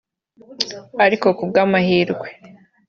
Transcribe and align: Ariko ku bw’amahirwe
Ariko 1.05 1.27
ku 1.37 1.43
bw’amahirwe 1.49 2.27